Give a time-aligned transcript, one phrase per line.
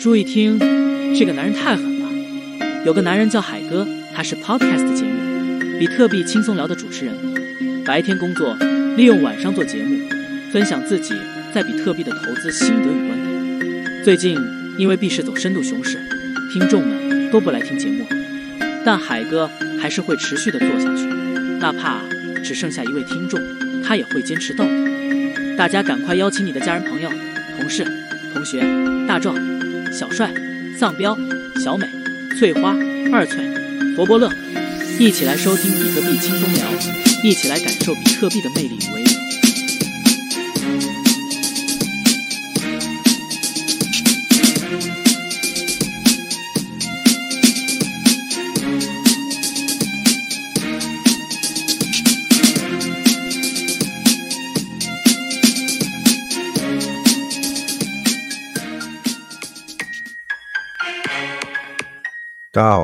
[0.00, 0.58] 注意听，
[1.14, 2.08] 这个男人太狠了。
[2.86, 7.14] 有个男人叫海哥，他是 Podcast 节目比特币轻松聊的主持人，
[7.84, 8.56] 白天工作，
[8.96, 9.98] 利用晚上做节目，
[10.50, 11.14] 分享自己
[11.52, 14.02] 在比特币的投资心得与观点。
[14.02, 14.38] 最近
[14.78, 15.98] 因为币市走深度熊市，
[16.50, 18.06] 听众们都不来听节目，
[18.82, 21.04] 但海哥还是会持续的做下去，
[21.60, 22.00] 哪怕
[22.42, 23.38] 只剩下一位听众，
[23.84, 24.70] 他也会坚持到底。
[25.58, 27.10] 大家赶快邀请你的家人、朋友、
[27.58, 27.84] 同事、
[28.32, 28.64] 同学、
[29.06, 29.36] 大壮、
[29.92, 30.32] 小帅、
[30.78, 31.16] 丧彪、
[31.62, 31.86] 小美、
[32.38, 32.76] 翠花、
[33.12, 33.44] 二翠、
[33.96, 34.30] 佛伯乐，
[34.98, 36.64] 一起来收听比特币轻松聊，
[37.24, 38.99] 一起来感受比特币的魅力与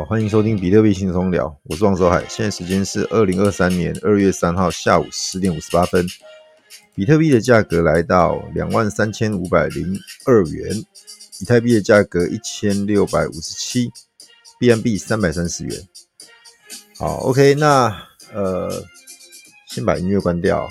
[0.08, 2.24] 欢迎收听比特币轻松聊，我是王守海。
[2.28, 6.06] 现在时间是二零二三年二月三号下午十点五十八分，
[6.94, 10.76] 比特币的价格来到两万三千五百零二元，
[11.40, 13.90] 以太币的价格一千六百五十七
[14.60, 15.76] ，BNB 三百三十元。
[16.98, 17.92] 好，OK，那
[18.32, 18.84] 呃，
[19.66, 20.68] 先把音乐关掉，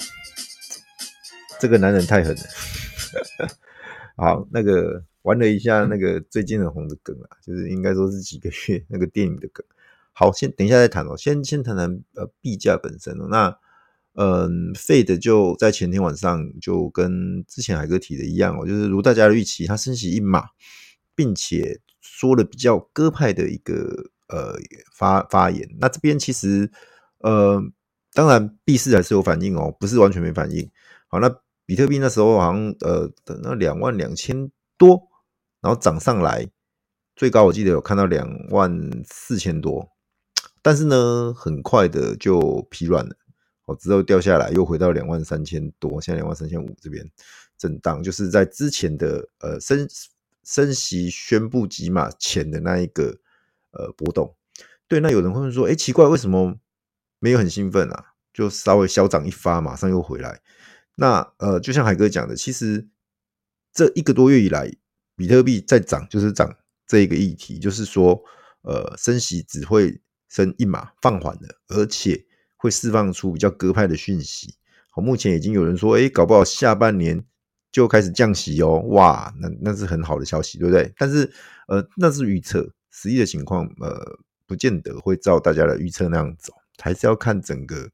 [1.60, 2.42] 这个男人太狠了。
[4.16, 5.04] 好，那个。
[5.26, 9.66] 玩了一下那个最近很红的梗啊，就是应该说是几个月 那个电影的梗。
[10.14, 13.28] 好，先等一下再谈哦，先先谈谈呃币价本身哦。
[13.30, 13.58] 那
[14.14, 20.46] 嗯，Fed 就在前天晚上就跟之前海哥提的一样哦，就是如大家的预期，它升息一码，
[21.16, 24.54] 并且说了比较鸽派的一个呃
[24.94, 25.68] 发发言。
[25.80, 26.70] 那这边其实
[27.18, 27.60] 呃，
[28.14, 30.70] 当然币市还是有反应哦，不是完全没反应。
[31.08, 31.36] 好，那
[31.66, 35.10] 比特币那时候好像呃等到两万两千多。
[35.66, 36.48] 然后涨上来，
[37.16, 38.72] 最高我记得有看到两万
[39.10, 39.90] 四千多，
[40.62, 43.16] 但是呢，很快的就疲软了，
[43.66, 47.04] 哦，之后掉下来，又回到两万三千多，现在两万三千五这边
[47.58, 49.90] 震荡，就是在之前的呃升
[50.44, 53.18] 升息宣布即码前的那一个
[53.72, 54.36] 呃波动。
[54.88, 56.60] 对，那有人会问说，哎，奇怪，为什么
[57.18, 58.14] 没有很兴奋啊？
[58.32, 60.42] 就稍微小涨一发，马上又回来。
[60.94, 62.88] 那呃，就像海哥讲的，其实
[63.74, 64.72] 这一个多月以来。
[65.16, 66.54] 比特币在涨，就是涨
[66.86, 68.22] 这一个议题，就是说，
[68.64, 72.26] 呃，升息只会升一码，放缓了，而且
[72.58, 74.56] 会释放出比较鸽派的讯息。
[74.90, 77.24] 好，目前已经有人说，诶，搞不好下半年
[77.72, 80.94] 就开始降息哦，哇，那那是很好的消息，对不对？
[80.98, 81.32] 但是，
[81.68, 87.90] 呃，那是预测，实际的情况，呃，不见得会照大家的预测那样走，还是要看整个，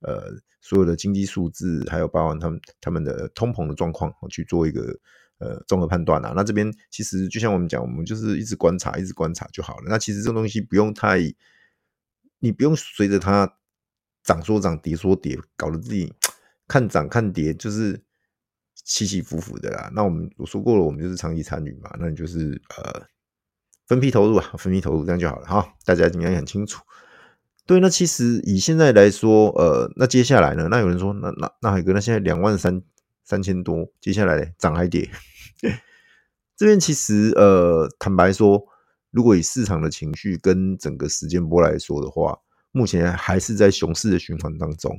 [0.00, 4.98] 呃，所有的经济数字，还有包含他们他们的通膨的状况，去做一个。
[5.38, 9.86] 呃，综合判断啊，那这边其实就像我们讲，我们就是一直观察，一直观察就好了。
[9.88, 11.18] 那其实这种东西不用太，
[12.38, 13.56] 你不用随着它
[14.22, 16.14] 涨说涨，跌说跌，搞得自己
[16.68, 18.00] 看涨看跌就是
[18.74, 19.90] 起起伏伏的啦。
[19.92, 23.02] 那我们我说过了，我们就是长期参与嘛，那你就是呃
[23.88, 25.74] 分批投入啊，分批投入这样就好了哈。
[25.84, 26.80] 大家应该很清楚。
[27.66, 30.68] 对，那其实以现在来说，呃，那接下来呢？
[30.70, 32.80] 那有人说，那那那海哥，那现在两万三。
[33.24, 35.10] 三千多，接下来涨还跌？
[36.56, 38.64] 这边其实呃，坦白说，
[39.10, 42.38] 如果以市场的情绪跟整个时间波来说的话，
[42.70, 44.96] 目前还是在熊市的循环当中。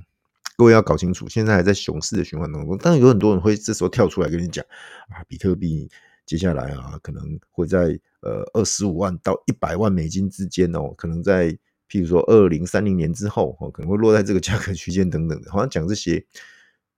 [0.58, 2.78] 各位要搞清楚，现在还在熊市的循环当中。
[2.82, 4.66] 但是有很多人会这时候跳出来跟你讲
[5.08, 5.90] 啊，比特币
[6.26, 11.52] 接下来啊，可能会在呃二十五万到一百万美金之间哦，可能在
[11.90, 16.26] 譬如说二零三零年之后哦，可能会落在这个价格区间等等的，好像讲这些，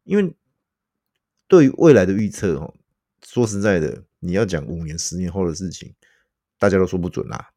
[0.03, 0.35] 因为。
[1.47, 2.73] 对于未来的预测，哦，
[3.25, 5.93] 说实在的，你要讲五年、十年后的事情，
[6.59, 7.49] 大家都说不准啦。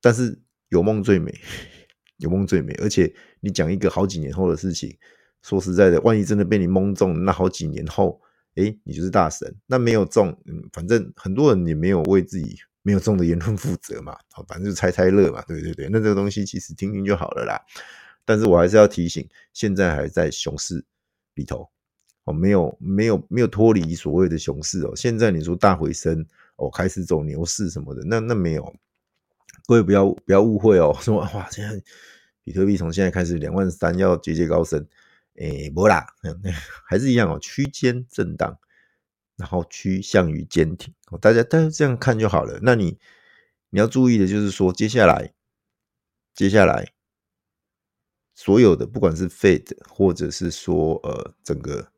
[0.00, 1.32] 但是有梦最美，
[2.18, 2.72] 有梦最美。
[2.74, 4.96] 而且你讲一个好几年后的事情，
[5.42, 8.20] 说实在的，万一真的被你蒙中，那好几年后，
[8.54, 9.54] 哎，你就是大神。
[9.66, 10.36] 那没有中，
[10.72, 14.16] 反正很多人也没有为自己没有中的言论负责嘛。
[14.32, 15.42] 好，反正就猜猜乐嘛。
[15.42, 17.60] 对对对，那这个东西其实听听就好了啦。
[18.24, 20.84] 但是我还是要提醒，现在还在熊市
[21.34, 21.68] 里头。
[22.28, 24.94] 哦，没有没有没有脱离所谓的熊市哦。
[24.94, 26.24] 现在你说大回升
[26.56, 28.74] 哦，开始走牛市什么的，那那没有。
[29.66, 31.82] 各位不要不要误会哦，说哇，现在
[32.44, 34.86] 比特币从现在开始两万三要节节高升，
[35.36, 36.06] 诶，不啦，
[36.86, 38.58] 还是一样哦，区间震荡，
[39.36, 40.92] 然后趋向于坚挺。
[41.10, 42.58] 哦大家大家这样看就好了。
[42.62, 42.98] 那你
[43.70, 45.32] 你要注意的就是说，接下来
[46.34, 46.92] 接下来
[48.34, 51.88] 所有的不管是 Fed 或者是说呃整个。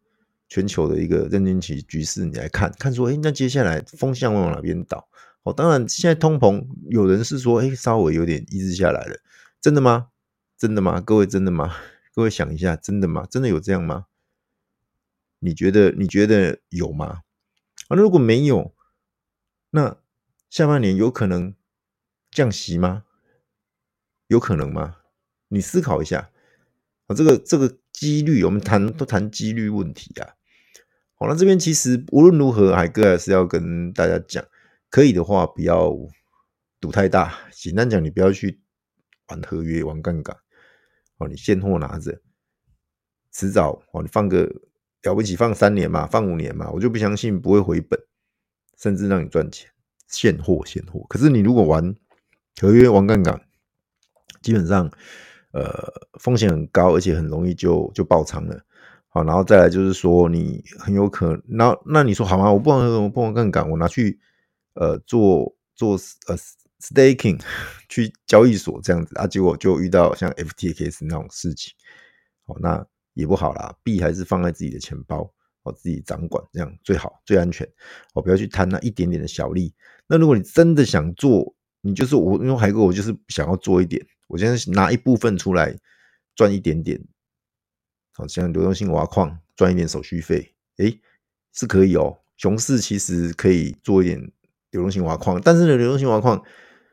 [0.50, 5.08] 全球的一个认真局局势，你来看看说，哎，那接下来风向往哪边倒？
[5.44, 9.17] 哦，当然现在通膨有人是说，哎，稍微有点抑制下来了，
[9.61, 10.08] 真的吗？
[10.58, 11.00] 真的吗？
[11.00, 11.75] 各位真的吗？
[12.12, 13.25] 各位想一下，真的吗？
[13.31, 14.06] 真的有这样吗？
[15.38, 17.23] 你觉得你觉得有吗？
[17.88, 18.75] 啊，如果没有，
[19.70, 19.97] 那
[20.50, 21.55] 下半年有可能
[22.31, 23.05] 降息吗？
[24.26, 24.97] 有可能吗？
[25.49, 26.31] 你思考一下
[27.06, 30.35] 啊，这个这个几率，我们谈都谈几率问题啊。
[31.20, 34.43] 好，那这边其实无论如何，海哥还是要跟大家讲，
[34.88, 35.94] 可以的话不要
[36.81, 37.32] 赌太大。
[37.52, 38.62] 简单讲，你不要去
[39.28, 40.34] 玩合约、玩杠杆。
[41.19, 42.22] 哦，你现货拿着，
[43.31, 44.50] 迟早哦，你放个。
[45.02, 47.99] 了不起，放三年嘛，放五年嘛，我就不相信不会回本，
[48.76, 49.70] 甚至让你赚钱。
[50.08, 51.94] 现货现货，可是你如果玩
[52.61, 53.40] 合约玩杠杆，
[54.43, 54.90] 基本上
[55.52, 55.90] 呃
[56.20, 58.62] 风险很高，而且很容易就就爆仓了。
[59.11, 62.51] 好，然后再来就是说你很有可能，那那你说好吗？
[62.53, 64.19] 我不能我不能杠杆，我拿去
[64.75, 66.37] 呃做做呃
[66.81, 67.41] staking
[67.89, 71.75] 去交易所这样子啊，结果就遇到像 FTX 那种事情。
[72.47, 72.87] 好，那。
[73.15, 75.31] 也不好啦，币还是放在自己的钱包，
[75.65, 77.69] 哦，自己掌管这样最好最安全，
[78.15, 79.75] 哦，不要去贪那一点点的小利。
[80.07, 85.77] 那如果你真的想做，你就是我，因为海哥，我就是想要做一点，我现在拿一部分出来
[86.37, 86.99] 赚一点点，
[88.20, 91.00] 好像流动性挖矿赚一点手续费，诶，
[91.52, 92.19] 是可以哦。
[92.37, 94.31] 熊市其实可以做一点
[94.70, 96.43] 流动性挖矿，但是呢，流动性挖矿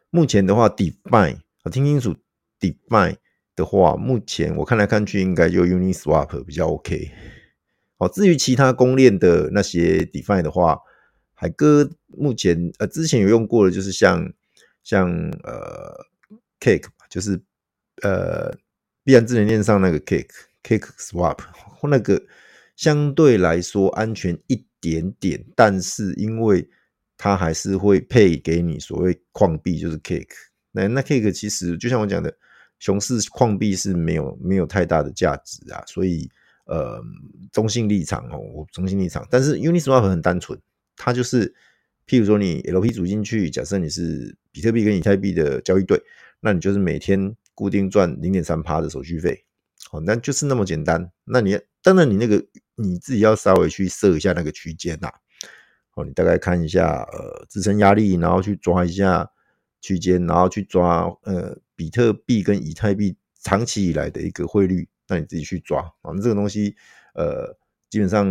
[0.10, 1.38] 目前的话，DeFi，
[1.72, 2.16] 听清楚
[2.60, 3.18] ，DeFi。
[3.58, 7.10] 的话，目前我看来看去，应该就 Uniswap 比较 OK。
[7.98, 10.80] 好，至于其他公链的那些 DeFi 的话，
[11.34, 14.32] 海哥目前呃之前有用过的，就是像
[14.84, 15.10] 像
[15.42, 16.06] 呃
[16.60, 17.42] Cake，就是
[18.04, 18.56] 呃
[19.04, 20.30] 币安智能链上那个 Cake
[20.68, 21.40] Cake Swap，
[21.84, 22.22] 那个
[22.76, 26.68] 相对来说安全一点点，但是因为
[27.18, 30.28] 它还是会配给你所谓矿币，就是 Cake。
[30.72, 32.38] 那那 Cake 其实就像我讲的。
[32.80, 36.30] 熊市矿币是没有没有太大的价值啊，所以
[36.66, 37.02] 呃
[37.52, 39.28] 中性立场哦，我中性立场。
[39.32, 40.62] 但是 Uniswap 很单纯，
[40.96, 41.52] 它就是
[42.06, 46.00] 譬如说你 LP 组进去，假设你是比特币跟以太币的交易对，
[46.40, 49.44] 那你就是每天固定赚零点三趴的手续费，
[49.90, 51.12] 好，那就是那么简单。
[51.26, 52.46] 那你当然你那个
[52.76, 55.10] 你自己要稍微去设一下那个区间呐，
[55.96, 59.30] 哦，你大概看一下呃支撑压力，然后去抓一下
[59.82, 61.58] 区间，然后去抓呃。
[61.78, 66.10] 比特币跟以太币长期以来的一个汇率，那你自己去抓啊。
[66.12, 66.76] 那这个东西，
[67.14, 67.56] 呃，
[67.88, 68.26] 基本上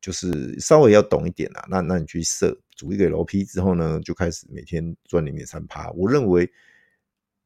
[0.00, 1.62] 就是稍微要懂一点啦。
[1.68, 5.90] 那那你去设组一个 LP 之后呢，就开始每天赚零点三趴。
[5.90, 6.50] 我认为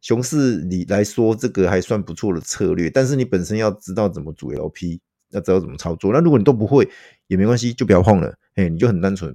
[0.04, 2.90] 熊市里来说，这个还算不错的策略。
[2.90, 6.12] 但是你本身要知道怎么组 LP，要知道怎么操作。
[6.12, 6.86] 那如果你都不会
[7.26, 8.36] 也没关系，就不要碰了。
[8.56, 9.34] 哎，你就很单纯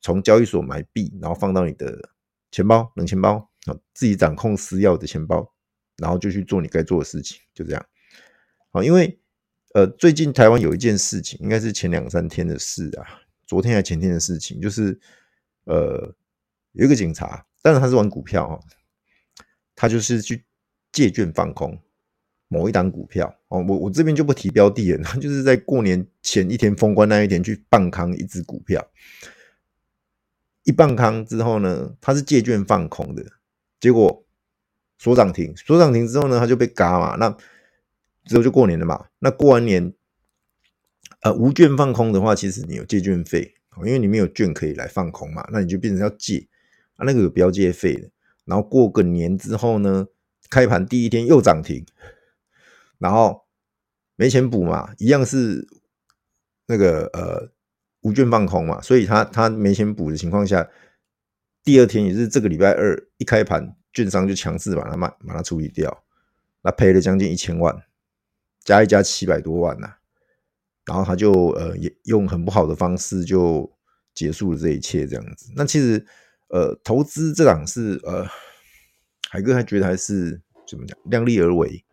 [0.00, 2.10] 从交易所买币，然后放到你的
[2.50, 3.48] 钱包冷钱包。
[3.66, 5.48] 啊，自己掌控私钥的钱包，
[5.98, 7.86] 然后就去做你该做的事情，就这样。
[8.72, 9.20] 好，因为
[9.74, 14.98] 呃，最近台湾有一件事情，应该是前两三天的事啊，昨天还前天的事情，就是
[15.66, 16.12] 呃，
[16.72, 18.58] 有一个警察，当然他是玩股票哈，
[19.80, 20.44] 他就是去
[20.92, 21.80] 借券放空
[22.48, 28.86] 某一档股票哦，我我这边就不提标的了，他 就是在过年前一天封关那一天去放空一只股票，
[30.64, 33.24] 一放空之后呢，他是借券放空的。
[33.80, 34.22] 结果
[34.98, 37.16] 锁涨停，锁涨停之后呢，他就被嘎嘛。
[37.16, 37.34] 那
[38.26, 39.06] 之后就过年了嘛。
[39.20, 39.94] 那过完年，
[41.22, 45.48] 呃，无券放空的话，其实你有借券费，因为你没有券可以来放空嘛。
[45.50, 46.46] 那你就变成要借
[46.96, 48.10] 啊，那个有标借费的。
[48.44, 50.06] 然后过个年之后呢，
[50.48, 51.84] 开盘第一天又涨停，
[52.98, 53.44] 然后
[54.16, 55.66] 没钱补嘛，一样是
[56.66, 57.50] 那个呃
[58.02, 60.68] 无券放空嘛，所以他他没钱补的情况下。
[61.62, 66.02] 第二天也是这个礼拜二一开盘，券商就强制把它卖，把它处理掉，
[66.62, 67.84] 那赔了将近一千万，
[68.64, 69.96] 加一加七百多万呐、
[70.86, 73.70] 然后他就呃也用很不好的方式就
[74.14, 75.52] 结束了这一切这样子。
[75.54, 76.04] 那其实
[76.50, 78.24] 呃投资这档是呃
[79.30, 81.84] 海哥还觉得还是怎么讲量力而为，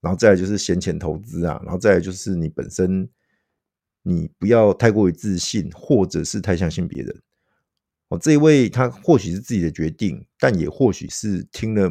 [0.00, 3.08] 然后再来就是闲钱投资啊，然后再来就是你本身
[4.02, 7.22] 你不要太过于自信，或者是太相信别人。
[8.08, 11.90] 哦，这一位他或许是自己的决定，但也或许是听了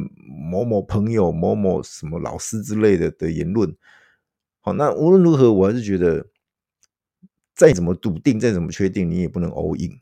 [0.50, 3.72] 某某朋友、某某什么老师之类的的言论。
[4.60, 6.26] 好，那无论如何，我还是觉得，
[7.54, 10.00] 再怎么笃定，再怎么确定，你也不能 all in。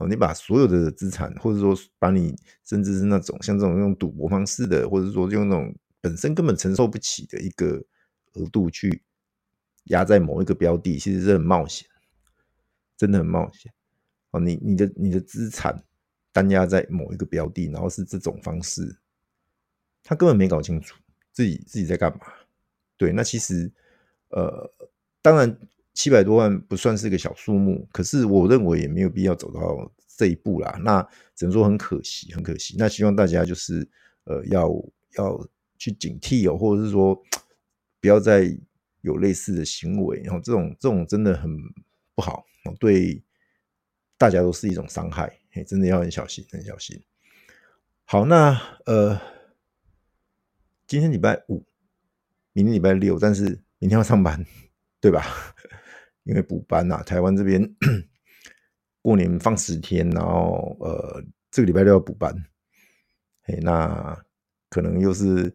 [0.00, 7.84] 哦，你把所有的资产，或者说把你甚至是那种像这种用赌博方式的，或者说用那种本身根本承受不起的一个
[8.32, 9.02] 额度去
[9.84, 11.86] 压在某一个标的，其实是很冒险，
[12.96, 13.70] 真的很冒险。
[14.30, 15.84] 哦，你你的你的资产
[16.32, 18.98] 单压在某一个标的，然后是这种方式，
[20.02, 20.96] 他根本没搞清楚
[21.30, 22.20] 自己自己在干嘛。
[22.96, 23.70] 对，那其实
[24.28, 24.72] 呃，
[25.20, 25.58] 当然
[26.00, 30.80] 七百多万不算是个小数目，可是我认为也没有必要走到这一步啦。
[30.82, 32.74] 那只能说很可惜，很可惜。
[32.78, 33.86] 那希望大家就是
[34.24, 34.66] 呃，要
[35.18, 37.14] 要去警惕哦，或者是说
[38.00, 38.50] 不要再
[39.02, 41.54] 有类似的行为，然后这种这种真的很
[42.14, 42.46] 不好，
[42.78, 43.22] 对
[44.16, 46.98] 大家都是一种伤害，真的要很小心，很小心。
[48.06, 49.20] 好，那呃，
[50.86, 51.62] 今天礼拜五，
[52.54, 54.46] 明天礼拜六，但是明天要上班，
[54.98, 55.26] 对吧？
[56.30, 57.68] 因为补班呐，台湾这边
[59.02, 62.32] 过年放十天，然后呃，这个礼拜六要补班，
[63.42, 64.16] 嘿，那
[64.68, 65.52] 可能又是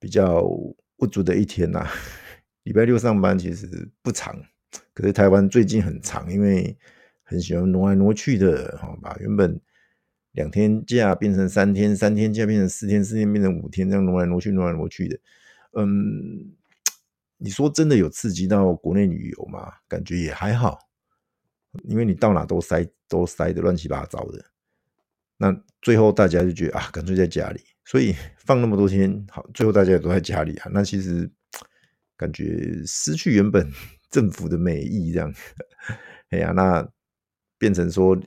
[0.00, 0.42] 比较
[0.96, 1.86] 不足的一天呐。
[2.62, 4.34] 礼拜六上班其实不长，
[4.94, 6.74] 可是台湾最近很长，因为
[7.22, 9.60] 很喜欢挪来挪去的，好把原本
[10.32, 15.18] 两天假变成三天，三天假变成四天，四天变成五天，这样挪来挪去，挪来挪去的。
[15.74, 16.54] 嗯，
[17.44, 19.70] 你说真的有刺激到国内旅游吗？
[19.86, 20.78] 感觉也还好，
[21.84, 24.42] 因为你到哪都塞，都塞得乱七八糟的。
[25.36, 30.70] 那最后大家就觉得啊，干脆在家里，所以放那么多天，好，最后大家也都在家里啊。
[30.72, 31.30] 那其实
[32.16, 33.70] 感觉失去原本
[34.10, 35.34] 政府的美意，这样。
[36.30, 36.88] 哎呀，那
[37.58, 38.18] 变成说，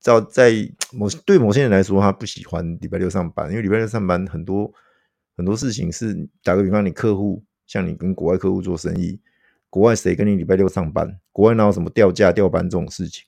[0.00, 0.52] 在在
[0.92, 4.72] 某对某些人来说，他不喜欢礼拜六上班，因为礼拜六上班很多。
[5.36, 6.14] 很多事情是
[6.44, 9.20] 打个比方，你客户像你跟国外客户做生意，
[9.70, 11.18] 国外谁跟你礼拜六上班？
[11.32, 13.24] 国外哪有什么调假调班这种事情？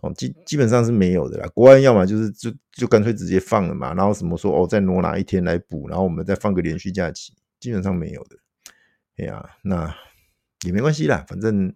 [0.00, 1.48] 哦，基基本上是没有的啦。
[1.54, 8.36] 国外要么就是就就干脆直接放了嘛，然后什么说哦再挪哪一天来补，然后我们再放个连续假期，基本上没有的。
[9.16, 9.96] 哎呀，那
[10.66, 11.74] 也没关系啦，反正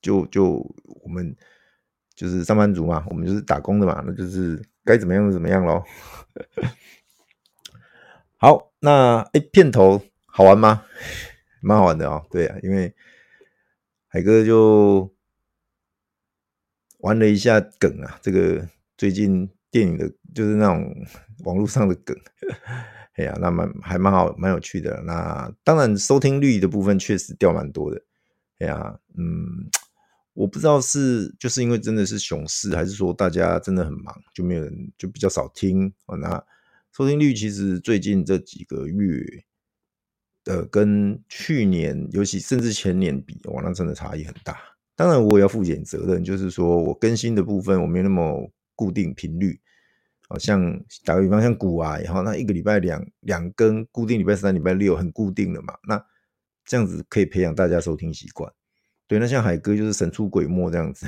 [0.00, 0.58] 就就
[1.02, 1.36] 我们
[2.14, 5.82] 就是上班族嘛，我们就是打工的嘛，那就是该怎么样就怎么样喽。
[8.38, 10.00] 好，那哎，片头
[10.40, 10.86] 好玩吗？
[11.60, 12.26] 蛮好玩的哦。
[12.30, 12.94] 对啊，因为
[14.08, 15.14] 海哥就
[17.00, 18.66] 玩了一下梗啊，这个
[18.96, 20.96] 最近电影的，就是那种
[21.44, 22.16] 网络上的梗，
[23.16, 25.02] 哎呀，那蛮还蛮好，蛮有趣的。
[25.02, 28.02] 那当然，收听率的部分确实掉蛮多的。
[28.60, 29.68] 哎呀，嗯，
[30.32, 36.16] 我不知道是就是因为真的是熊市，还是说大家真的很忙，就没有人就比较少听哦。
[36.16, 36.42] 那
[36.96, 39.44] 收听率其实最近这几个月，
[40.50, 44.58] 呃，跟去年，尤其甚至前年比，哇，那真的差异很大。
[44.96, 49.60] 当然，我也要负点责任，就是说我更新的部分我没有那么固定频率，
[50.28, 56.04] 好像打个比方，像股啊，然后那一个礼拜两两更，固定礼拜三、礼拜六很固定的嘛，那
[56.64, 58.52] 这样子可以培养大家收听习惯。
[59.06, 61.06] 对，那像海哥就是神出鬼没这样子。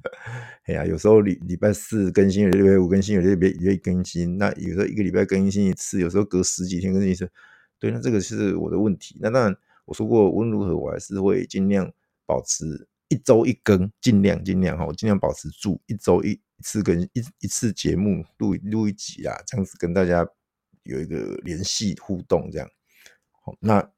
[0.64, 4.38] 哎呀，有时候礼礼拜四更新，有礼拜五更新，有礼拜一更新。
[4.38, 7.30] 那有时候一个礼拜更新一次，有时候隔十几天更新一次。
[7.80, 9.16] 对，那这个是我的问题。
[9.20, 9.56] 那当然，
[9.86, 11.90] 我说过无论如何，我还是会尽量
[12.26, 17.10] 保持一周一更，尽量尽量哈，我尽量保持住一周一次更一
[17.40, 20.24] 一次节目录录一集啊，这样子跟大家
[20.84, 22.68] 有一个联系互动，这样。
[23.42, 23.90] 好，那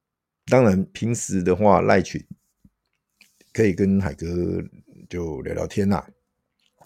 [0.46, 2.24] 当然平时的话赖群。
[3.54, 4.26] 可以跟海哥
[5.10, 6.08] 就聊聊天啦。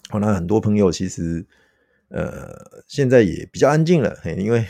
[0.09, 1.47] 好，那很多朋友其实
[2.09, 4.65] 呃现在也比较安静了，因为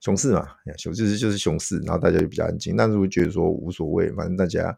[0.00, 2.74] 熊市嘛，熊市就是熊市，然后大家就比较安静。
[2.74, 4.76] 那如果觉得说无所谓，反正大家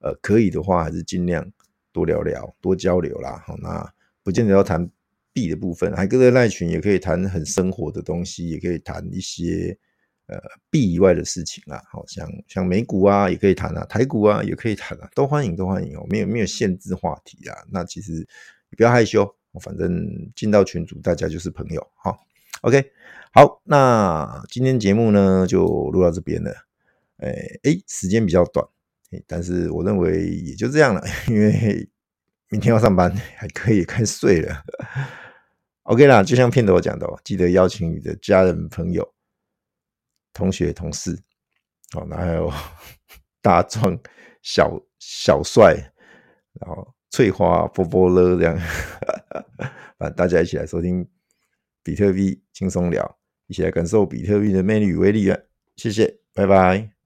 [0.00, 1.46] 呃可以的话，还是尽量
[1.92, 3.42] 多聊聊、多交流啦。
[3.46, 3.88] 好，那
[4.22, 4.90] 不见得要谈
[5.32, 9.78] 币的部分，海哥的赖群也可以谈很生活的东西，也可以谈一些。
[10.26, 10.38] 呃，
[10.70, 17.56] 币以外的事情啊，好像像美股啊，也可以谈啊，台股啊，也可以谈啊，都欢迎，都欢迎哦，没有没有限制话题啊。
[17.70, 18.26] 那其实
[18.70, 19.28] 不要害羞，
[19.60, 21.86] 反正进到群组，大家就是朋友。
[21.96, 22.16] 好
[22.62, 22.90] ，OK，
[23.32, 26.50] 好，那今天节目呢就录到这边了。
[27.18, 27.30] 哎
[27.62, 28.66] 哎，时间比较短，
[29.28, 31.88] 但是我认为也就这样了， 因为
[32.48, 34.64] 明天要上班，还可以 开睡了。
[35.84, 39.12] OK 啦，就像片头讲的哦，记得邀请你的家人朋友。
[40.34, 41.14] 同学、同事，
[41.94, 42.50] 哦，那还有
[43.42, 43.98] 大壮、
[44.40, 45.74] 小小帅，
[46.54, 48.58] 然后翠花、波波乐这样，
[49.98, 51.06] 反正大家一起来收听
[51.82, 55.38] 比特币轻松聊，一起来感受比特币的魅力与威力啊！
[55.76, 57.01] 谢谢，拜拜。